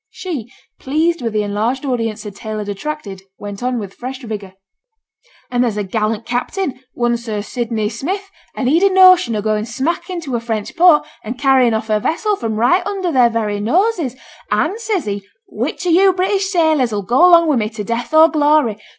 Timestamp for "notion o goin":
8.91-9.63